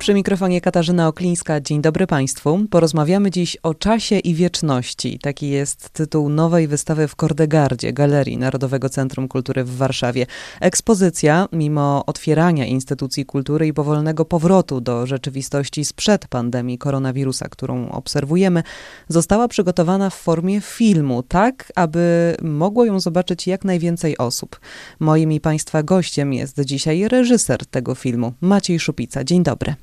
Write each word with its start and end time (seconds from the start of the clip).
Przy 0.00 0.14
mikrofonie 0.14 0.60
Katarzyna 0.60 1.08
Oklińska. 1.08 1.60
Dzień 1.60 1.82
dobry 1.82 2.06
Państwu. 2.06 2.60
Porozmawiamy 2.70 3.30
dziś 3.30 3.56
o 3.56 3.74
czasie 3.74 4.18
i 4.18 4.34
wieczności. 4.34 5.18
Taki 5.18 5.48
jest 5.48 5.90
tytuł 5.90 6.28
nowej 6.28 6.68
wystawy 6.68 7.08
w 7.08 7.16
Kordegardzie, 7.16 7.92
Galerii 7.92 8.38
Narodowego 8.38 8.88
Centrum 8.88 9.28
Kultury 9.28 9.64
w 9.64 9.76
Warszawie. 9.76 10.26
Ekspozycja, 10.60 11.48
mimo 11.52 12.02
otwierania 12.06 12.66
instytucji 12.66 13.26
kultury 13.26 13.66
i 13.66 13.72
powolnego 13.72 14.24
powrotu 14.24 14.80
do 14.80 15.06
rzeczywistości 15.06 15.84
sprzed 15.84 16.28
pandemii 16.28 16.78
koronawirusa, 16.78 17.48
którą 17.48 17.90
obserwujemy, 17.90 18.62
została 19.08 19.48
przygotowana 19.48 20.10
w 20.10 20.14
formie 20.14 20.60
filmu, 20.60 21.22
tak 21.22 21.72
aby 21.74 22.36
mogło 22.42 22.84
ją 22.84 23.00
zobaczyć 23.00 23.46
jak 23.46 23.64
najwięcej 23.64 24.18
osób. 24.18 24.60
Moim 25.00 25.32
i 25.32 25.40
Państwa 25.40 25.82
gościem 25.82 26.32
jest 26.32 26.60
dzisiaj 26.60 27.08
reżyser 27.08 27.66
tego 27.66 27.94
filmu, 27.94 28.32
Maciej 28.40 28.80
Szupica. 28.80 29.24
Dzień 29.24 29.42
dobry. 29.42 29.74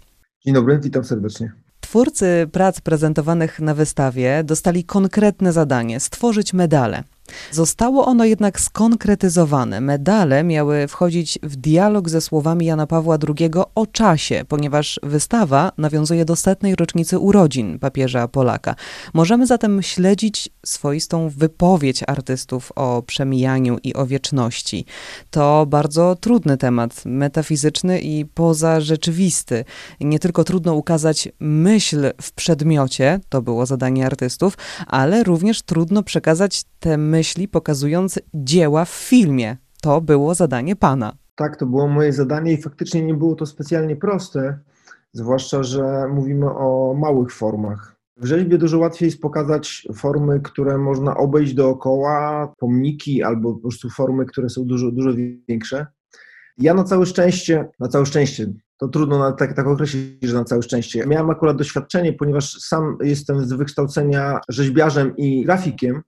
Dzień 0.48 0.54
dobry, 0.54 0.80
witam 0.80 1.04
serdecznie. 1.04 1.52
Twórcy 1.80 2.48
prac 2.52 2.82
prezentowanych 2.82 3.60
na 3.60 3.74
wystawie 3.74 4.44
dostali 4.44 4.84
konkretne 4.84 5.54
zadanie 5.54 6.00
stworzyć 6.00 6.54
medale. 6.54 7.04
Zostało 7.52 8.06
ono 8.06 8.26
jednak 8.26 8.62
skonkretyzowane. 8.62 9.82
Medale 9.82 10.44
miały 10.44 10.88
wchodzić 10.88 11.40
w 11.44 11.56
dialog 11.56 12.10
ze 12.10 12.22
słowami 12.22 12.66
Jana 12.66 12.88
Pawła 12.88 13.18
II 13.28 13.52
o 13.76 13.88
czasie, 13.88 14.46
ponieważ 14.48 15.00
wystawa 15.04 15.72
nawiązuje 15.78 16.26
do 16.26 16.36
setnej 16.36 16.76
rocznicy 16.76 17.20
urodzin 17.20 17.80
papieża 17.80 18.28
Polaka. 18.28 18.76
Możemy 19.14 19.48
zatem 19.48 19.82
śledzić 19.82 20.50
swoistą 20.66 21.30
wypowiedź 21.30 22.04
artystów 22.08 22.72
o 22.76 23.04
przemijaniu 23.08 23.78
i 23.84 23.94
o 23.94 24.06
wieczności. 24.06 24.86
To 25.30 25.66
bardzo 25.66 26.16
trudny 26.16 26.58
temat, 26.58 27.06
metafizyczny 27.06 28.00
i 28.00 28.26
pozarzeczywisty. 28.26 29.66
Nie 30.02 30.20
tylko 30.20 30.44
trudno 30.44 30.74
ukazać 30.74 31.30
myśl 31.40 32.12
w 32.22 32.32
przedmiocie, 32.32 33.20
to 33.30 33.42
było 33.42 33.66
zadanie 33.66 34.06
artystów, 34.06 34.58
ale 34.88 35.24
również 35.24 35.62
trudno 35.62 36.04
przekazać 36.04 36.64
te 36.80 36.98
myśli 36.98 37.17
myśli, 37.18 37.48
pokazując 37.48 38.20
dzieła 38.34 38.86
w 38.86 38.90
filmie. 38.90 39.58
To 39.82 40.02
było 40.02 40.36
zadanie 40.36 40.76
pana. 40.76 41.18
Tak, 41.36 41.58
to 41.58 41.66
było 41.66 41.88
moje 41.88 42.14
zadanie 42.14 42.54
i 42.54 42.62
faktycznie 42.62 43.02
nie 43.02 43.14
było 43.14 43.36
to 43.36 43.46
specjalnie 43.46 43.96
proste, 43.96 44.60
zwłaszcza, 45.14 45.64
że 45.64 46.08
mówimy 46.08 46.46
o 46.50 46.96
małych 47.00 47.32
formach. 47.34 47.96
W 48.18 48.26
rzeźbie 48.26 48.58
dużo 48.58 48.78
łatwiej 48.78 49.08
jest 49.08 49.22
pokazać 49.22 49.88
formy, 49.96 50.40
które 50.40 50.78
można 50.78 51.18
obejść 51.18 51.54
dookoła, 51.54 52.54
pomniki 52.60 53.24
albo 53.24 53.54
po 53.54 53.60
prostu 53.60 53.90
formy, 53.90 54.26
które 54.26 54.50
są 54.50 54.66
dużo, 54.66 54.92
dużo 54.92 55.10
większe. 55.50 55.86
Ja 56.58 56.74
na 56.74 56.84
całe 56.84 57.06
szczęście, 57.06 57.66
na 57.80 57.88
całe 57.88 58.06
szczęście, 58.06 58.54
to 58.78 58.88
trudno 58.88 59.32
tak, 59.32 59.54
tak 59.54 59.68
określić, 59.68 60.24
że 60.24 60.36
na 60.36 60.44
całe 60.44 60.62
szczęście. 60.62 61.06
Miałem 61.08 61.30
akurat 61.30 61.58
doświadczenie, 61.58 62.14
ponieważ 62.14 62.52
sam 62.52 62.98
jestem 63.02 63.46
z 63.46 63.54
wykształcenia 63.54 64.40
rzeźbiarzem 64.50 65.18
i 65.18 65.46
grafikiem, 65.46 66.02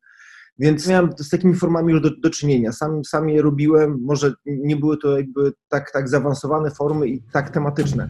więc 0.59 0.87
miałem 0.87 1.09
z 1.17 1.29
takimi 1.29 1.55
formami 1.55 1.93
już 1.93 2.01
do, 2.01 2.09
do 2.23 2.29
czynienia. 2.29 2.71
Sam, 2.71 3.05
sam 3.05 3.29
je 3.29 3.41
robiłem, 3.41 3.99
może 4.01 4.33
nie 4.45 4.75
były 4.75 4.97
to 4.97 5.17
jakby 5.17 5.53
tak, 5.69 5.91
tak 5.91 6.09
zaawansowane 6.09 6.71
formy 6.71 7.07
i 7.07 7.21
tak 7.31 7.49
tematyczne. 7.49 8.09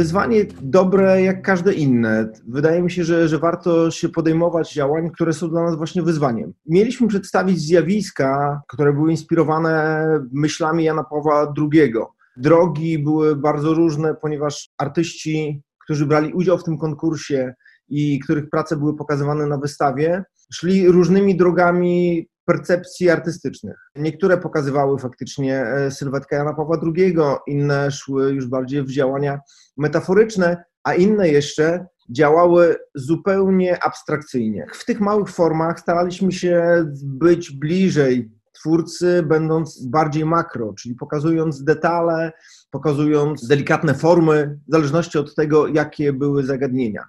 Wyzwanie 0.00 0.46
dobre 0.62 1.22
jak 1.22 1.42
każde 1.42 1.72
inne. 1.72 2.32
Wydaje 2.48 2.82
mi 2.82 2.90
się, 2.90 3.04
że, 3.04 3.28
że 3.28 3.38
warto 3.38 3.90
się 3.90 4.08
podejmować 4.08 4.74
działań, 4.74 5.10
które 5.10 5.32
są 5.32 5.48
dla 5.48 5.62
nas 5.62 5.76
właśnie 5.76 6.02
wyzwaniem. 6.02 6.52
Mieliśmy 6.66 7.08
przedstawić 7.08 7.60
zjawiska, 7.60 8.60
które 8.68 8.92
były 8.92 9.10
inspirowane 9.10 10.06
myślami 10.32 10.84
Jana 10.84 11.04
Pawła 11.04 11.54
II. 11.58 11.92
Drogi 12.36 12.98
były 12.98 13.36
bardzo 13.36 13.74
różne, 13.74 14.14
ponieważ 14.14 14.70
artyści, 14.78 15.62
którzy 15.84 16.06
brali 16.06 16.32
udział 16.32 16.58
w 16.58 16.64
tym 16.64 16.78
konkursie 16.78 17.54
i 17.88 18.20
których 18.20 18.50
prace 18.50 18.76
były 18.76 18.96
pokazywane 18.96 19.46
na 19.46 19.58
wystawie, 19.58 20.24
szli 20.52 20.88
różnymi 20.88 21.36
drogami 21.36 22.26
percepcji 22.50 23.10
artystycznych. 23.10 23.76
Niektóre 23.96 24.38
pokazywały 24.38 24.98
faktycznie 24.98 25.62
e, 25.62 25.90
sylwetkę 25.90 26.36
Jana 26.36 26.54
Pawła 26.54 26.80
II, 26.96 27.16
inne 27.46 27.90
szły 27.90 28.32
już 28.32 28.46
bardziej 28.46 28.82
w 28.82 28.90
działania 28.90 29.40
metaforyczne, 29.76 30.64
a 30.84 30.94
inne 30.94 31.28
jeszcze 31.28 31.86
działały 32.10 32.76
zupełnie 32.94 33.84
abstrakcyjnie. 33.84 34.66
W 34.72 34.84
tych 34.84 35.00
małych 35.00 35.28
formach 35.28 35.80
staraliśmy 35.80 36.32
się 36.32 36.84
być 37.04 37.52
bliżej 37.52 38.30
twórcy, 38.52 39.22
będąc 39.22 39.86
bardziej 39.86 40.24
makro, 40.24 40.72
czyli 40.78 40.94
pokazując 40.94 41.64
detale, 41.64 42.32
pokazując 42.70 43.46
delikatne 43.46 43.94
formy, 43.94 44.58
w 44.68 44.72
zależności 44.72 45.18
od 45.18 45.34
tego, 45.34 45.66
jakie 45.66 46.12
były 46.12 46.44
zagadnienia. 46.44 47.04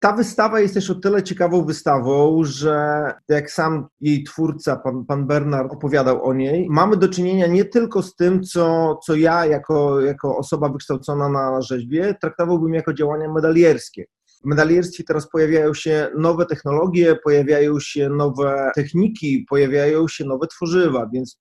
Ta 0.00 0.12
wystawa 0.12 0.60
jest 0.60 0.74
też 0.74 0.90
o 0.90 0.94
tyle 0.94 1.22
ciekawą 1.22 1.64
wystawą, 1.64 2.44
że 2.44 3.04
jak 3.28 3.50
sam 3.50 3.86
jej 4.00 4.24
twórca, 4.24 4.76
pan, 4.76 5.04
pan 5.04 5.26
Bernard, 5.26 5.72
opowiadał 5.72 6.24
o 6.24 6.34
niej, 6.34 6.66
mamy 6.70 6.96
do 6.96 7.08
czynienia 7.08 7.46
nie 7.46 7.64
tylko 7.64 8.02
z 8.02 8.16
tym, 8.16 8.42
co, 8.42 8.96
co 9.06 9.14
ja 9.14 9.46
jako, 9.46 10.00
jako 10.00 10.36
osoba 10.36 10.68
wykształcona 10.68 11.28
na 11.28 11.62
rzeźbie 11.62 12.14
traktowałbym 12.20 12.74
jako 12.74 12.94
działania 12.94 13.32
medalierskie. 13.32 14.04
W 14.44 14.46
medalierstwie 14.46 15.04
teraz 15.04 15.30
pojawiają 15.30 15.74
się 15.74 16.08
nowe 16.18 16.46
technologie, 16.46 17.16
pojawiają 17.24 17.80
się 17.80 18.08
nowe 18.08 18.70
techniki, 18.74 19.46
pojawiają 19.48 20.08
się 20.08 20.24
nowe 20.24 20.46
tworzywa, 20.46 21.08
więc 21.12 21.40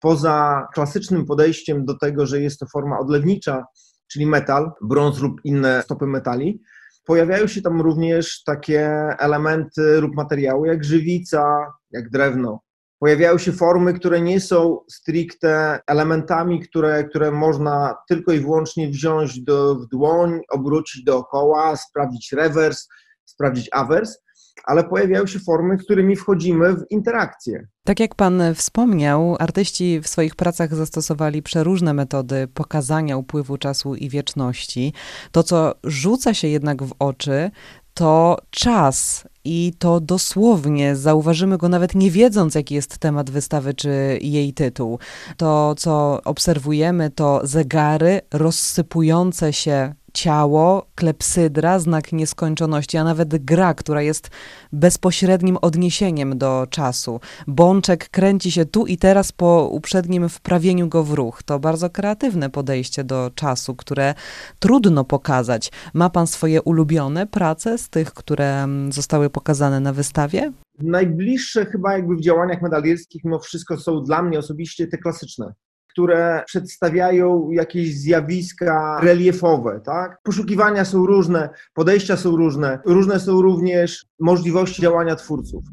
poza 0.00 0.66
klasycznym 0.74 1.26
podejściem 1.26 1.84
do 1.84 1.98
tego, 1.98 2.26
że 2.26 2.40
jest 2.40 2.60
to 2.60 2.66
forma 2.66 2.98
odlewnicza, 2.98 3.64
czyli 4.12 4.26
metal, 4.26 4.70
brąz 4.82 5.20
lub 5.20 5.40
inne 5.44 5.82
stopy 5.82 6.06
metali, 6.06 6.62
Pojawiają 7.04 7.46
się 7.46 7.62
tam 7.62 7.80
również 7.80 8.42
takie 8.42 8.86
elementy 9.18 10.00
lub 10.00 10.14
materiały 10.14 10.68
jak 10.68 10.84
żywica, 10.84 11.72
jak 11.90 12.10
drewno. 12.10 12.60
Pojawiają 12.98 13.38
się 13.38 13.52
formy, 13.52 13.94
które 13.94 14.20
nie 14.20 14.40
są 14.40 14.78
stricte 14.90 15.80
elementami, 15.86 16.60
które, 16.60 17.04
które 17.04 17.30
można 17.30 17.96
tylko 18.08 18.32
i 18.32 18.40
wyłącznie 18.40 18.88
wziąć 18.88 19.40
do, 19.40 19.74
w 19.74 19.86
dłoń, 19.86 20.40
obrócić 20.50 21.04
dookoła, 21.04 21.76
sprawdzić 21.76 22.32
rewers, 22.32 22.88
sprawdzić 23.24 23.68
awers, 23.72 24.18
ale 24.64 24.84
pojawiają 24.84 25.26
się 25.26 25.38
formy, 25.38 25.78
którymi 25.78 26.16
wchodzimy 26.16 26.74
w 26.74 26.84
interakcję. 26.90 27.66
Tak 27.84 28.00
jak 28.00 28.14
pan 28.14 28.42
wspomniał, 28.54 29.36
artyści 29.38 30.00
w 30.00 30.08
swoich 30.08 30.36
pracach 30.36 30.74
zastosowali 30.74 31.42
przeróżne 31.42 31.94
metody 31.94 32.48
pokazania 32.54 33.16
upływu 33.16 33.58
czasu 33.58 33.94
i 33.94 34.08
wieczności. 34.08 34.92
To, 35.32 35.42
co 35.42 35.74
rzuca 35.84 36.34
się 36.34 36.48
jednak 36.48 36.82
w 36.82 36.94
oczy, 36.98 37.50
to 37.94 38.38
czas 38.50 39.28
i 39.44 39.72
to 39.78 40.00
dosłownie 40.00 40.96
zauważymy 40.96 41.58
go 41.58 41.68
nawet 41.68 41.94
nie 41.94 42.10
wiedząc, 42.10 42.54
jaki 42.54 42.74
jest 42.74 42.98
temat 42.98 43.30
wystawy 43.30 43.74
czy 43.74 44.18
jej 44.20 44.54
tytuł. 44.54 44.98
To, 45.36 45.74
co 45.78 46.20
obserwujemy, 46.24 47.10
to 47.10 47.40
zegary 47.44 48.20
rozsypujące 48.32 49.52
się 49.52 49.94
ciało, 50.14 50.86
klepsydra, 50.94 51.78
znak 51.78 52.12
nieskończoności, 52.12 52.96
a 52.96 53.04
nawet 53.04 53.44
gra, 53.44 53.74
która 53.74 54.02
jest 54.02 54.30
bezpośrednim 54.72 55.56
odniesieniem 55.62 56.38
do 56.38 56.66
czasu. 56.70 57.20
Bączek 57.46 58.08
kręci 58.08 58.52
się 58.52 58.64
tu 58.64 58.86
i 58.86 58.96
teraz 58.98 59.32
po 59.32 59.68
uprzednim 59.68 60.28
wprawieniu 60.28 60.88
go 60.88 61.04
w 61.04 61.12
ruch. 61.12 61.42
To 61.42 61.58
bardzo 61.58 61.90
kreatywne 61.90 62.50
podejście 62.50 63.04
do 63.04 63.30
czasu, 63.34 63.74
które 63.74 64.14
trudno 64.58 65.04
pokazać. 65.04 65.72
Ma 65.94 66.10
pan 66.10 66.26
swoje 66.26 66.62
ulubione 66.62 67.26
prace 67.26 67.78
z 67.78 67.88
tych, 67.88 68.12
które 68.12 68.62
mm, 68.62 68.92
zostały 68.92 69.30
pokazane 69.30 69.80
na 69.80 69.92
wystawie? 69.92 70.52
Najbliższe 70.78 71.66
chyba 71.66 71.92
jakby 71.92 72.16
w 72.16 72.20
działaniach 72.20 72.62
medalierskich 72.62 73.24
mimo 73.24 73.38
wszystko 73.38 73.76
są 73.76 74.02
dla 74.02 74.22
mnie 74.22 74.38
osobiście 74.38 74.86
te 74.86 74.98
klasyczne 74.98 75.54
które 75.94 76.42
przedstawiają 76.46 77.50
jakieś 77.50 77.98
zjawiska 77.98 79.00
reliefowe, 79.02 79.80
tak? 79.84 80.18
Poszukiwania 80.22 80.84
są 80.84 81.06
różne, 81.06 81.48
podejścia 81.74 82.16
są 82.16 82.36
różne, 82.36 82.78
różne 82.84 83.20
są 83.20 83.42
również 83.42 84.06
możliwości 84.20 84.82
działania 84.82 85.16
twórców. 85.16 85.64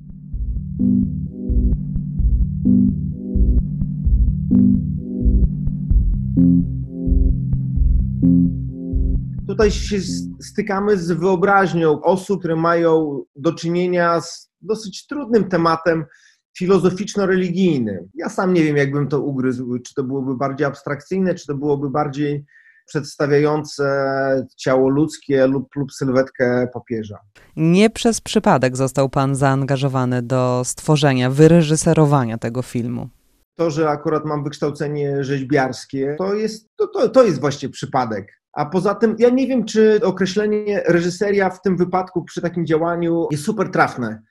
Tutaj 9.47 9.71
się 9.71 9.97
stykamy 10.41 10.97
z 10.97 11.11
wyobraźnią 11.11 12.01
osób, 12.01 12.39
które 12.39 12.55
mają 12.55 13.23
do 13.35 13.53
czynienia 13.53 14.21
z 14.21 14.51
dosyć 14.61 15.07
trudnym 15.07 15.49
tematem, 15.49 16.05
filozoficzno-religijny. 16.57 18.07
Ja 18.13 18.29
sam 18.29 18.53
nie 18.53 18.63
wiem, 18.63 18.77
jakbym 18.77 19.07
to 19.07 19.21
ugryzł, 19.21 19.79
czy 19.79 19.93
to 19.93 20.03
byłoby 20.03 20.37
bardziej 20.37 20.67
abstrakcyjne, 20.67 21.35
czy 21.35 21.47
to 21.47 21.55
byłoby 21.55 21.89
bardziej 21.89 22.45
przedstawiające 22.85 24.47
ciało 24.57 24.89
ludzkie 24.89 25.47
lub, 25.47 25.75
lub 25.75 25.93
sylwetkę 25.93 26.67
papieża. 26.73 27.19
Nie 27.55 27.89
przez 27.89 28.21
przypadek 28.21 28.77
został 28.77 29.09
pan 29.09 29.35
zaangażowany 29.35 30.21
do 30.21 30.61
stworzenia, 30.65 31.29
wyreżyserowania 31.29 32.37
tego 32.37 32.61
filmu. 32.61 33.09
To, 33.55 33.71
że 33.71 33.89
akurat 33.89 34.25
mam 34.25 34.43
wykształcenie 34.43 35.23
rzeźbiarskie, 35.23 36.15
to 36.17 36.33
jest, 36.33 36.69
to, 36.75 36.87
to, 36.87 37.09
to 37.09 37.23
jest 37.23 37.41
właśnie 37.41 37.69
przypadek. 37.69 38.41
A 38.53 38.65
poza 38.65 38.95
tym, 38.95 39.15
ja 39.19 39.29
nie 39.29 39.47
wiem, 39.47 39.65
czy 39.65 39.99
określenie 40.03 40.83
reżyseria 40.87 41.49
w 41.49 41.61
tym 41.61 41.77
wypadku 41.77 42.23
przy 42.23 42.41
takim 42.41 42.65
działaniu 42.65 43.27
jest 43.31 43.43
super 43.43 43.71
trafne. 43.71 44.21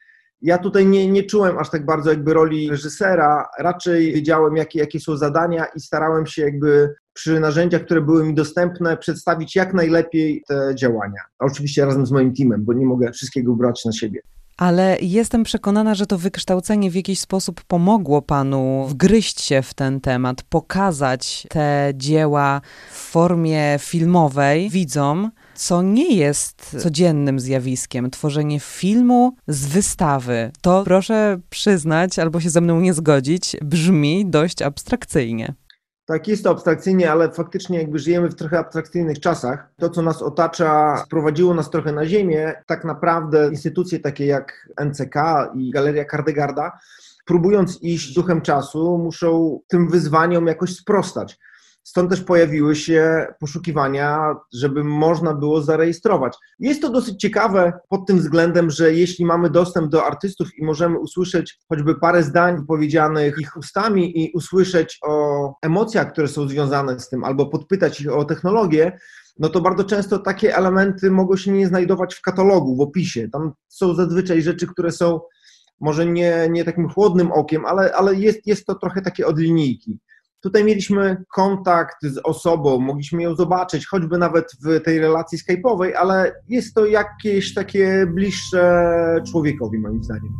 Ja 0.42 0.58
tutaj 0.58 0.86
nie, 0.86 1.08
nie 1.08 1.22
czułem 1.22 1.58
aż 1.58 1.70
tak 1.70 1.86
bardzo 1.86 2.10
jakby 2.10 2.34
roli 2.34 2.70
reżysera, 2.70 3.48
raczej 3.58 4.12
wiedziałem, 4.12 4.56
jakie, 4.56 4.78
jakie 4.78 5.00
są 5.00 5.16
zadania 5.16 5.64
i 5.76 5.80
starałem 5.80 6.26
się 6.26 6.42
jakby 6.42 6.94
przy 7.12 7.40
narzędziach, 7.40 7.84
które 7.84 8.00
były 8.00 8.24
mi 8.24 8.34
dostępne, 8.34 8.96
przedstawić 8.96 9.56
jak 9.56 9.74
najlepiej 9.74 10.42
te 10.48 10.74
działania. 10.74 11.20
Oczywiście 11.38 11.84
razem 11.84 12.06
z 12.06 12.10
moim 12.12 12.34
teamem, 12.34 12.64
bo 12.64 12.72
nie 12.72 12.86
mogę 12.86 13.12
wszystkiego 13.12 13.54
brać 13.54 13.84
na 13.84 13.92
siebie. 13.92 14.20
Ale 14.56 14.96
jestem 15.00 15.42
przekonana, 15.42 15.94
że 15.94 16.06
to 16.06 16.18
wykształcenie 16.18 16.90
w 16.90 16.94
jakiś 16.94 17.20
sposób 17.20 17.60
pomogło 17.64 18.22
panu 18.22 18.86
wgryźć 18.88 19.40
się 19.40 19.62
w 19.62 19.74
ten 19.74 20.00
temat, 20.00 20.42
pokazać 20.42 21.46
te 21.50 21.92
dzieła 21.96 22.60
w 22.90 22.96
formie 22.96 23.76
filmowej 23.78 24.70
widzom, 24.70 25.30
co 25.60 25.82
nie 25.82 26.16
jest 26.16 26.76
codziennym 26.82 27.40
zjawiskiem. 27.40 28.10
Tworzenie 28.10 28.60
filmu 28.60 29.36
z 29.48 29.66
wystawy, 29.66 30.50
to 30.60 30.84
proszę 30.84 31.38
przyznać 31.50 32.18
albo 32.18 32.40
się 32.40 32.50
ze 32.50 32.60
mną 32.60 32.80
nie 32.80 32.94
zgodzić, 32.94 33.56
brzmi 33.62 34.26
dość 34.26 34.62
abstrakcyjnie. 34.62 35.54
Tak, 36.06 36.28
jest 36.28 36.44
to 36.44 36.50
abstrakcyjnie, 36.50 37.12
ale 37.12 37.32
faktycznie 37.32 37.78
jakby 37.78 37.98
żyjemy 37.98 38.28
w 38.28 38.34
trochę 38.34 38.58
abstrakcyjnych 38.58 39.20
czasach. 39.20 39.72
To, 39.76 39.90
co 39.90 40.02
nas 40.02 40.22
otacza, 40.22 40.96
sprowadziło 41.06 41.54
nas 41.54 41.70
trochę 41.70 41.92
na 41.92 42.06
ziemię. 42.06 42.52
Tak 42.66 42.84
naprawdę 42.84 43.48
instytucje 43.48 43.98
takie 43.98 44.26
jak 44.26 44.68
NCK 44.84 45.14
i 45.54 45.70
Galeria 45.70 46.04
Kardegarda, 46.04 46.78
próbując 47.26 47.82
iść 47.82 48.14
duchem 48.14 48.40
czasu, 48.40 48.98
muszą 48.98 49.60
tym 49.68 49.88
wyzwaniom 49.88 50.46
jakoś 50.46 50.76
sprostać. 50.76 51.38
Stąd 51.82 52.10
też 52.10 52.20
pojawiły 52.20 52.76
się 52.76 53.26
poszukiwania, 53.40 54.34
żeby 54.52 54.84
można 54.84 55.34
było 55.34 55.62
zarejestrować. 55.62 56.36
Jest 56.58 56.82
to 56.82 56.90
dosyć 56.90 57.20
ciekawe 57.20 57.72
pod 57.88 58.06
tym 58.06 58.18
względem, 58.18 58.70
że 58.70 58.94
jeśli 58.94 59.24
mamy 59.24 59.50
dostęp 59.50 59.90
do 59.90 60.06
artystów 60.06 60.58
i 60.58 60.64
możemy 60.64 60.98
usłyszeć 60.98 61.58
choćby 61.68 61.94
parę 61.94 62.22
zdań 62.22 62.66
powiedzianych 62.66 63.36
ich 63.40 63.56
ustami 63.56 64.24
i 64.24 64.32
usłyszeć 64.32 64.98
o 65.02 65.54
emocjach, 65.62 66.12
które 66.12 66.28
są 66.28 66.48
związane 66.48 67.00
z 67.00 67.08
tym, 67.08 67.24
albo 67.24 67.46
podpytać 67.46 68.00
ich 68.00 68.12
o 68.12 68.24
technologię, 68.24 68.98
no 69.38 69.48
to 69.48 69.60
bardzo 69.60 69.84
często 69.84 70.18
takie 70.18 70.56
elementy 70.56 71.10
mogą 71.10 71.36
się 71.36 71.52
nie 71.52 71.66
znajdować 71.66 72.14
w 72.14 72.20
katalogu, 72.20 72.76
w 72.76 72.80
opisie. 72.80 73.28
Tam 73.32 73.52
są 73.68 73.94
zazwyczaj 73.94 74.42
rzeczy, 74.42 74.66
które 74.66 74.92
są 74.92 75.20
może 75.80 76.06
nie, 76.06 76.48
nie 76.50 76.64
takim 76.64 76.88
chłodnym 76.88 77.32
okiem, 77.32 77.66
ale, 77.66 77.92
ale 77.94 78.14
jest, 78.14 78.46
jest 78.46 78.66
to 78.66 78.74
trochę 78.74 79.02
takie 79.02 79.26
od 79.26 79.38
linijki. 79.38 79.98
Tutaj 80.40 80.64
mieliśmy 80.64 81.24
kontakt 81.34 81.96
z 82.02 82.18
osobą, 82.18 82.78
mogliśmy 82.78 83.22
ją 83.22 83.34
zobaczyć, 83.34 83.86
choćby 83.86 84.18
nawet 84.18 84.52
w 84.64 84.80
tej 84.82 84.98
relacji 84.98 85.38
skype'owej, 85.38 85.92
ale 85.92 86.42
jest 86.48 86.74
to 86.74 86.86
jakieś 86.86 87.54
takie 87.54 88.06
bliższe 88.06 88.84
człowiekowi, 89.30 89.78
moim 89.78 90.04
zdaniem. 90.04 90.32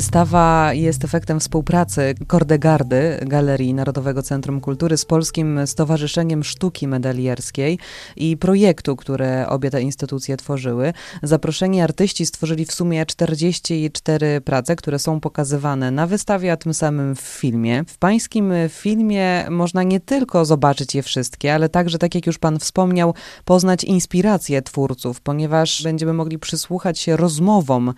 Wystawa 0.00 0.74
jest 0.74 1.04
efektem 1.04 1.40
współpracy 1.40 2.14
Kordegardy, 2.26 3.18
Galerii 3.26 3.74
Narodowego 3.74 4.22
Centrum 4.22 4.60
Kultury 4.60 4.96
z 4.96 5.04
Polskim 5.04 5.66
Stowarzyszeniem 5.66 6.44
Sztuki 6.44 6.88
Medalierskiej 6.88 7.78
i 8.16 8.36
projektu, 8.36 8.96
które 8.96 9.48
obie 9.48 9.70
te 9.70 9.82
instytucje 9.82 10.36
tworzyły. 10.36 10.92
Zaproszeni 11.22 11.80
artyści 11.80 12.26
stworzyli 12.26 12.64
w 12.64 12.72
sumie 12.72 13.06
44 13.06 14.40
prace, 14.40 14.76
które 14.76 14.98
są 14.98 15.20
pokazywane 15.20 15.90
na 15.90 16.06
wystawie, 16.06 16.52
a 16.52 16.56
tym 16.56 16.74
samym 16.74 17.16
w 17.16 17.20
filmie. 17.20 17.84
W 17.86 17.98
pańskim 17.98 18.52
filmie 18.68 19.46
można 19.50 19.82
nie 19.82 20.00
tylko 20.00 20.44
zobaczyć 20.44 20.94
je 20.94 21.02
wszystkie, 21.02 21.54
ale 21.54 21.68
także, 21.68 21.98
tak 21.98 22.14
jak 22.14 22.26
już 22.26 22.38
pan 22.38 22.58
wspomniał, 22.58 23.14
poznać 23.44 23.84
inspiracje 23.84 24.62
twórców, 24.62 25.20
ponieważ 25.20 25.82
będziemy 25.82 26.12
mogli 26.12 26.38
przysłuchać 26.38 26.98
się 26.98 27.16
rozmowom 27.16 27.94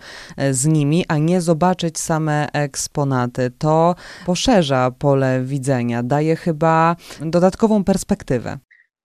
z 0.51 0.65
nimi, 0.65 1.05
a 1.07 1.17
nie 1.17 1.41
zobaczyć 1.41 1.92
same 1.99 2.47
eksponaty. 2.53 3.51
To 3.57 3.95
poszerza 4.25 4.91
pole 4.91 5.41
widzenia, 5.43 6.03
daje 6.03 6.35
chyba 6.35 6.95
dodatkową 7.21 7.83
perspektywę. 7.83 8.57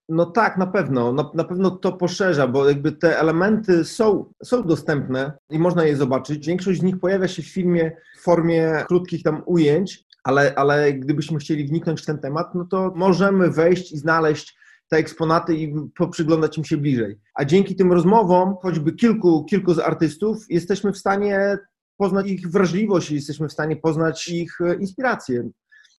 No 0.08 0.26
tak, 0.26 0.58
na 0.58 0.66
pewno. 0.66 1.12
Na, 1.12 1.30
na, 1.34 1.44
pewno 1.44 1.70
to 1.70 1.92
poszerza, 1.92 2.46
bo 2.46 2.68
jakby 2.68 2.92
te 2.92 3.18
elementy 3.18 3.84
są, 3.84 4.32
są 4.44 4.62
dostępne 4.62 5.32
i 5.50 5.58
można 5.58 5.84
je 5.84 5.96
zobaczyć. 5.96 6.46
Większość 6.46 6.80
z 6.80 6.82
nich 6.82 7.00
pojawia 7.00 7.28
się 7.28 7.42
w 7.42 7.48
filmie 7.48 7.92
w 8.18 8.22
formie 8.22 8.84
krótkich 8.86 9.22
tam 9.22 9.42
ujęć, 9.46 10.04
ale, 10.24 10.54
ale 10.54 10.92
gdybyśmy 10.92 11.38
chcieli 11.38 11.66
wniknąć 11.66 12.02
w 12.02 12.06
ten 12.06 12.18
temat, 12.18 12.54
no 12.54 12.64
to 12.64 12.92
możemy 12.96 13.50
wejść 13.50 13.92
i 13.92 13.98
znaleźć 13.98 14.58
te 14.88 14.96
eksponaty 14.96 15.54
i 15.54 15.74
poprzyglądać 15.98 16.58
im 16.58 16.64
się 16.64 16.76
bliżej. 16.76 17.18
A 17.34 17.44
dzięki 17.44 17.76
tym 17.76 17.92
rozmowom, 17.92 18.56
choćby 18.62 18.92
kilku, 18.92 19.44
kilku 19.44 19.74
z 19.74 19.78
artystów, 19.78 20.38
jesteśmy 20.48 20.92
w 20.92 20.98
stanie 20.98 21.58
poznać 21.98 22.26
ich 22.26 22.50
wrażliwość 22.50 23.10
i 23.10 23.14
jesteśmy 23.14 23.48
w 23.48 23.52
stanie 23.52 23.76
poznać 23.76 24.28
ich 24.28 24.60
e, 24.60 24.74
inspiracje. 24.74 25.48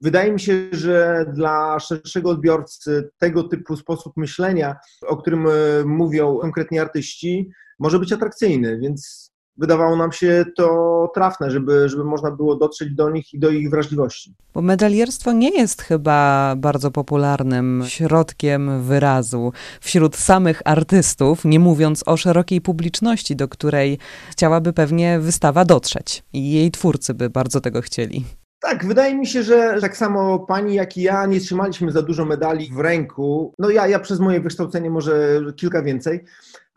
Wydaje 0.02 0.32
mi 0.32 0.40
się, 0.40 0.70
że 0.72 1.26
dla 1.34 1.80
szerszego 1.80 2.30
odbiorcy 2.30 3.10
tego 3.18 3.44
typu 3.44 3.78
sposób 3.78 4.18
myślenia, 4.18 4.76
o 5.08 5.18
którym 5.18 5.48
e, 5.48 5.52
mówią 5.86 6.38
konkretni 6.38 6.80
artyści, 6.80 7.50
może 7.80 8.00
być 8.00 8.14
atrakcyjny, 8.14 8.80
więc 8.80 9.32
wydawało 9.60 9.96
nam 9.96 10.12
się 10.12 10.46
to 10.58 11.12
trafne, 11.14 11.52
żeby, 11.52 11.90
żeby 11.90 12.04
można 12.04 12.32
było 12.32 12.56
dotrzeć 12.56 12.94
do 12.96 13.10
nich 13.10 13.34
i 13.34 13.40
do 13.40 13.50
ich 13.50 13.70
wrażliwości. 13.70 14.34
Bo 14.54 14.62
medalierstwo 14.62 15.32
nie 15.32 15.50
jest 15.50 15.82
chyba 15.82 16.54
bardzo 16.58 16.92
popularnym 16.92 17.84
środkiem 17.88 18.82
wyrazu 18.82 19.54
wśród 19.82 20.16
samych 20.16 20.62
artystów, 20.66 21.46
nie 21.46 21.60
mówiąc 21.60 22.04
o 22.06 22.18
szerokiej 22.18 22.62
publiczności, 22.62 23.36
do 23.36 23.48
której 23.48 23.98
chciałaby 24.32 24.74
pewnie 24.74 25.20
wystawa 25.20 25.66
dotrzeć. 25.66 26.24
I 26.34 26.52
jej 26.52 26.72
twórcy 26.72 27.14
by 27.14 27.30
bardzo 27.30 27.62
tego 27.62 27.82
chcieli. 27.82 28.26
Tak, 28.62 28.86
wydaje 28.86 29.16
mi 29.16 29.28
się, 29.28 29.44
że 29.44 29.78
tak 29.82 29.98
samo 29.98 30.40
pani, 30.40 30.76
jak 30.76 30.98
i 30.98 31.02
ja 31.02 31.26
nie 31.26 31.40
trzymaliśmy 31.40 31.92
za 31.92 32.02
dużo 32.02 32.26
medali 32.26 32.70
w 32.74 32.80
ręku. 32.80 33.54
No 33.60 33.70
ja, 33.70 33.88
ja 33.88 34.00
przez 34.00 34.20
moje 34.20 34.40
wykształcenie 34.40 34.90
może 34.90 35.42
kilka 35.56 35.84
więcej, 35.84 36.26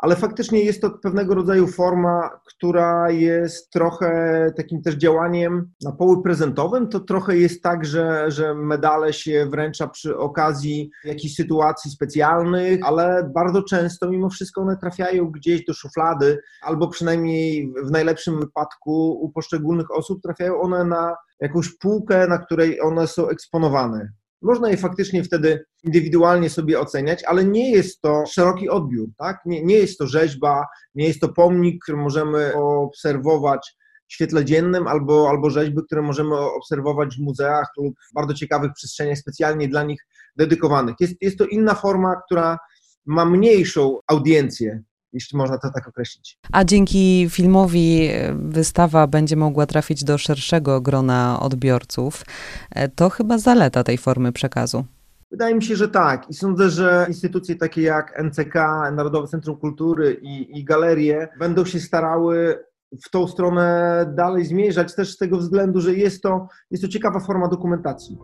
ale 0.02 0.16
faktycznie 0.16 0.64
jest 0.64 0.80
to 0.80 0.90
pewnego 0.90 1.34
rodzaju 1.34 1.66
forma, 1.66 2.30
która 2.46 3.10
jest 3.10 3.70
trochę 3.70 4.52
takim 4.56 4.82
też 4.82 4.94
działaniem 4.94 5.70
na 5.84 5.92
poły 5.92 6.22
prezentowym. 6.22 6.88
To 6.88 7.00
trochę 7.00 7.36
jest 7.36 7.62
tak, 7.62 7.84
że, 7.84 8.30
że 8.30 8.54
medale 8.54 9.12
się 9.12 9.46
wręcza 9.50 9.88
przy 9.88 10.16
okazji 10.18 10.90
jakichś 11.04 11.34
sytuacji 11.34 11.90
specjalnych, 11.90 12.80
ale 12.84 13.30
bardzo 13.34 13.62
często 13.62 14.10
mimo 14.10 14.30
wszystko 14.30 14.60
one 14.60 14.76
trafiają 14.76 15.30
gdzieś 15.30 15.64
do 15.64 15.74
szuflady, 15.74 16.38
albo 16.62 16.88
przynajmniej 16.88 17.72
w 17.84 17.90
najlepszym 17.90 18.40
wypadku 18.40 19.10
u 19.10 19.30
poszczególnych 19.30 19.90
osób 19.90 20.22
trafiają 20.22 20.60
one 20.60 20.84
na 20.84 21.16
jakąś 21.40 21.68
półkę, 21.78 22.26
na 22.28 22.38
której 22.38 22.80
one 22.80 23.06
są 23.06 23.28
eksponowane. 23.28 24.12
Można 24.42 24.70
je 24.70 24.76
faktycznie 24.76 25.24
wtedy 25.24 25.64
indywidualnie 25.84 26.50
sobie 26.50 26.80
oceniać, 26.80 27.24
ale 27.24 27.44
nie 27.44 27.70
jest 27.70 28.00
to 28.00 28.24
szeroki 28.26 28.68
odbiór, 28.68 29.08
tak? 29.18 29.40
Nie, 29.46 29.64
nie 29.64 29.74
jest 29.74 29.98
to 29.98 30.06
rzeźba, 30.06 30.66
nie 30.94 31.06
jest 31.06 31.20
to 31.20 31.28
pomnik, 31.28 31.82
który 31.82 31.98
możemy 31.98 32.54
obserwować 32.54 33.76
w 34.08 34.12
świetle 34.12 34.44
dziennym, 34.44 34.86
albo, 34.86 35.28
albo 35.30 35.50
rzeźby, 35.50 35.82
które 35.86 36.02
możemy 36.02 36.36
obserwować 36.36 37.16
w 37.16 37.20
muzeach 37.20 37.68
lub 37.76 37.94
w 38.10 38.14
bardzo 38.14 38.34
ciekawych 38.34 38.72
przestrzeniach 38.74 39.18
specjalnie 39.18 39.68
dla 39.68 39.82
nich 39.82 40.06
dedykowanych. 40.36 40.94
Jest, 41.00 41.14
jest 41.20 41.38
to 41.38 41.46
inna 41.46 41.74
forma, 41.74 42.16
która 42.26 42.58
ma 43.06 43.24
mniejszą 43.24 43.98
audiencję 44.06 44.82
jeśli 45.12 45.38
można 45.38 45.58
to 45.58 45.70
tak 45.74 45.88
określić. 45.88 46.38
A 46.52 46.64
dzięki 46.64 47.26
filmowi 47.30 48.08
e, 48.12 48.34
wystawa 48.34 49.06
będzie 49.06 49.36
mogła 49.36 49.66
trafić 49.66 50.04
do 50.04 50.18
szerszego 50.18 50.80
grona 50.80 51.40
odbiorców. 51.40 52.24
E, 52.70 52.88
to 52.88 53.10
chyba 53.10 53.38
zaleta 53.38 53.84
tej 53.84 53.98
formy 53.98 54.32
przekazu. 54.32 54.84
Wydaje 55.30 55.54
mi 55.54 55.64
się, 55.64 55.76
że 55.76 55.88
tak. 55.88 56.30
I 56.30 56.34
sądzę, 56.34 56.70
że 56.70 57.04
instytucje 57.08 57.56
takie 57.56 57.82
jak 57.82 58.22
NCK, 58.24 58.54
Narodowe 58.92 59.28
Centrum 59.28 59.56
Kultury 59.56 60.18
i, 60.22 60.58
i 60.58 60.64
galerie 60.64 61.28
będą 61.38 61.64
się 61.64 61.80
starały 61.80 62.64
w 63.04 63.10
tą 63.10 63.28
stronę 63.28 64.06
dalej 64.16 64.44
zmierzać, 64.44 64.94
też 64.94 65.12
z 65.12 65.18
tego 65.18 65.36
względu, 65.36 65.80
że 65.80 65.94
jest 65.94 66.22
to, 66.22 66.48
jest 66.70 66.82
to 66.82 66.88
ciekawa 66.88 67.20
forma 67.20 67.48
dokumentacji. 67.48 68.18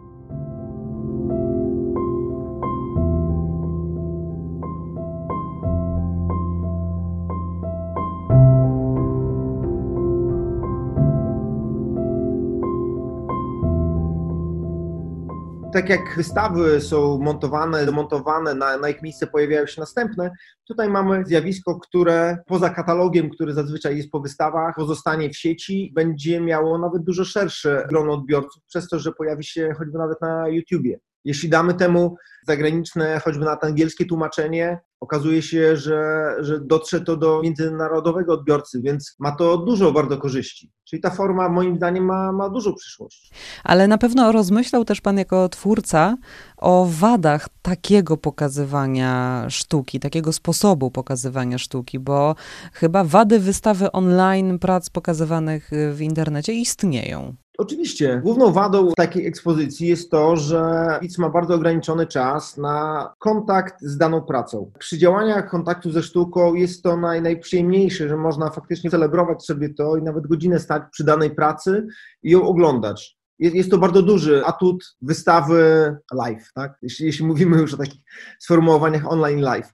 Tak 15.78 15.88
jak 15.88 16.16
wystawy 16.16 16.80
są 16.80 17.18
montowane, 17.18 17.86
demontowane, 17.86 18.54
na, 18.54 18.76
na 18.76 18.88
ich 18.88 19.02
miejsce 19.02 19.26
pojawiają 19.26 19.66
się 19.66 19.80
następne, 19.80 20.30
tutaj 20.64 20.88
mamy 20.88 21.24
zjawisko, 21.26 21.80
które 21.80 22.38
poza 22.46 22.70
katalogiem, 22.70 23.30
który 23.30 23.54
zazwyczaj 23.54 23.96
jest 23.96 24.10
po 24.10 24.20
wystawach, 24.20 24.74
pozostanie 24.76 25.30
w 25.30 25.36
sieci, 25.36 25.92
będzie 25.94 26.40
miało 26.40 26.78
nawet 26.78 27.02
dużo 27.02 27.24
szersze 27.24 27.86
grono 27.88 28.12
odbiorców, 28.12 28.62
przez 28.66 28.88
to, 28.88 28.98
że 28.98 29.12
pojawi 29.12 29.44
się 29.44 29.74
choćby 29.78 29.98
nawet 29.98 30.20
na 30.20 30.48
YouTubie. 30.48 31.00
Jeśli 31.24 31.48
damy 31.48 31.74
temu 31.74 32.16
zagraniczne, 32.46 33.20
choćby 33.24 33.44
na 33.44 33.60
angielskie 33.60 34.06
tłumaczenie, 34.06 34.78
okazuje 35.00 35.42
się, 35.42 35.76
że, 35.76 36.30
że 36.40 36.60
dotrze 36.60 37.00
to 37.00 37.16
do 37.16 37.40
międzynarodowego 37.42 38.32
odbiorcy, 38.32 38.80
więc 38.82 39.16
ma 39.18 39.36
to 39.36 39.56
dużo 39.56 39.92
bardzo 39.92 40.18
korzyści. 40.18 40.70
Czyli 40.84 41.02
ta 41.02 41.10
forma 41.10 41.48
moim 41.48 41.76
zdaniem 41.76 42.04
ma, 42.04 42.32
ma 42.32 42.48
dużą 42.48 42.74
przyszłość. 42.74 43.32
Ale 43.64 43.88
na 43.88 43.98
pewno 43.98 44.32
rozmyślał 44.32 44.84
też 44.84 45.00
pan 45.00 45.18
jako 45.18 45.48
twórca 45.48 46.16
o 46.56 46.86
wadach 46.90 47.48
takiego 47.62 48.16
pokazywania 48.16 49.46
sztuki, 49.48 50.00
takiego 50.00 50.32
sposobu 50.32 50.90
pokazywania 50.90 51.58
sztuki, 51.58 51.98
bo 51.98 52.34
chyba 52.72 53.04
wady 53.04 53.38
wystawy 53.38 53.92
online 53.92 54.58
prac 54.58 54.90
pokazywanych 54.90 55.70
w 55.92 56.00
internecie 56.00 56.52
istnieją. 56.52 57.36
Oczywiście. 57.58 58.20
Główną 58.24 58.52
wadą 58.52 58.92
takiej 58.96 59.26
ekspozycji 59.26 59.88
jest 59.88 60.10
to, 60.10 60.36
że 60.36 60.88
widz 61.02 61.18
ma 61.18 61.28
bardzo 61.28 61.54
ograniczony 61.54 62.06
czas 62.06 62.56
na 62.56 63.12
kontakt 63.18 63.74
z 63.80 63.96
daną 63.96 64.22
pracą. 64.22 64.70
Przy 64.88 64.98
działaniach 64.98 65.50
kontaktu 65.50 65.90
ze 65.90 66.02
sztuką 66.02 66.54
jest 66.54 66.82
to 66.82 66.96
naj, 66.96 67.22
najprzyjemniejsze, 67.22 68.08
że 68.08 68.16
można 68.16 68.50
faktycznie 68.50 68.90
celebrować 68.90 69.44
sobie 69.44 69.74
to 69.74 69.96
i 69.96 70.02
nawet 70.02 70.26
godzinę 70.26 70.58
stać 70.58 70.82
przy 70.92 71.04
danej 71.04 71.30
pracy 71.30 71.86
i 72.22 72.30
ją 72.30 72.42
oglądać. 72.42 73.18
Jest, 73.38 73.54
jest 73.54 73.70
to 73.70 73.78
bardzo 73.78 74.02
duży 74.02 74.44
atut 74.44 74.96
wystawy 75.02 75.96
live, 76.12 76.52
tak? 76.54 76.78
jeśli, 76.82 77.06
jeśli 77.06 77.26
mówimy 77.26 77.58
już 77.58 77.74
o 77.74 77.76
takich 77.76 78.00
sformułowaniach 78.38 79.12
online 79.12 79.40
live. 79.40 79.72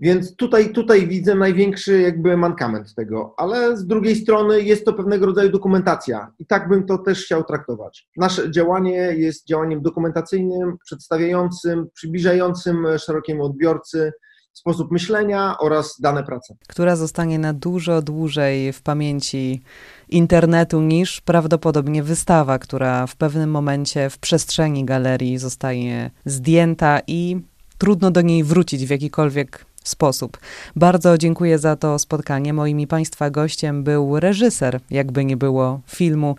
Więc 0.00 0.36
tutaj, 0.36 0.72
tutaj 0.72 1.08
widzę 1.08 1.34
największy 1.34 2.00
jakby 2.00 2.36
mankament 2.36 2.94
tego, 2.94 3.34
ale 3.36 3.76
z 3.76 3.86
drugiej 3.86 4.16
strony 4.16 4.62
jest 4.62 4.84
to 4.84 4.92
pewnego 4.92 5.26
rodzaju 5.26 5.50
dokumentacja 5.50 6.32
i 6.38 6.46
tak 6.46 6.68
bym 6.68 6.86
to 6.86 6.98
też 6.98 7.24
chciał 7.24 7.44
traktować. 7.44 8.08
Nasze 8.16 8.50
działanie 8.50 8.96
jest 8.96 9.46
działaniem 9.46 9.82
dokumentacyjnym, 9.82 10.76
przedstawiającym, 10.84 11.86
przybliżającym 11.94 12.86
szerokiemu 12.98 13.44
odbiorcy 13.44 14.12
sposób 14.52 14.90
myślenia 14.90 15.56
oraz 15.58 16.00
dane 16.00 16.24
prace. 16.24 16.54
Która 16.68 16.96
zostanie 16.96 17.38
na 17.38 17.52
dużo 17.52 18.02
dłużej 18.02 18.72
w 18.72 18.82
pamięci 18.82 19.62
internetu 20.08 20.80
niż 20.80 21.20
prawdopodobnie 21.20 22.02
wystawa, 22.02 22.58
która 22.58 23.06
w 23.06 23.16
pewnym 23.16 23.50
momencie 23.50 24.10
w 24.10 24.18
przestrzeni 24.18 24.84
galerii 24.84 25.38
zostaje 25.38 26.10
zdjęta 26.24 27.00
i 27.06 27.36
trudno 27.78 28.10
do 28.10 28.20
niej 28.20 28.44
wrócić 28.44 28.86
w 28.86 28.90
jakikolwiek 28.90 29.64
sposób. 29.84 30.38
Bardzo 30.76 31.18
dziękuję 31.18 31.58
za 31.58 31.76
to 31.76 31.98
spotkanie. 31.98 32.52
Moim 32.52 32.80
i 32.80 32.86
Państwa 32.86 33.30
gościem 33.30 33.84
był 33.84 34.20
reżyser, 34.20 34.80
jakby 34.90 35.24
nie 35.24 35.36
było, 35.36 35.80
filmu 35.86 36.36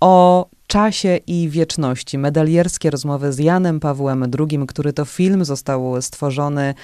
o 0.00 0.46
czasie 0.70 1.16
i 1.26 1.48
wieczności. 1.48 2.18
Medalierskie 2.18 2.90
rozmowy 2.90 3.32
z 3.32 3.38
Janem 3.38 3.80
Pawłem 3.80 4.24
II, 4.38 4.66
który 4.68 4.92
to 4.92 5.04
film 5.04 5.44
został 5.44 6.02
stworzony 6.02 6.74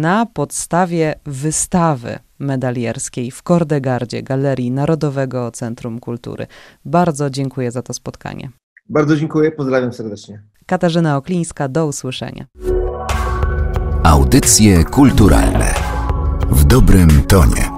na 0.00 0.26
podstawie 0.26 1.14
wystawy 1.24 2.18
medalierskiej 2.38 3.30
w 3.30 3.42
Kordegardzie, 3.42 4.22
Galerii 4.22 4.70
Narodowego 4.70 5.50
Centrum 5.50 5.98
Kultury. 5.98 6.46
Bardzo 6.84 7.30
dziękuję 7.30 7.70
za 7.70 7.82
to 7.82 7.92
spotkanie. 7.94 8.50
Bardzo 8.88 9.16
dziękuję, 9.16 9.52
pozdrawiam 9.52 9.92
serdecznie. 9.92 10.42
Katarzyna 10.66 11.16
Oklińska, 11.16 11.68
do 11.68 11.86
usłyszenia. 11.86 12.46
Audycje 14.02 14.84
kulturalne 14.84 15.74
w 16.50 16.64
dobrym 16.64 17.22
tonie. 17.22 17.75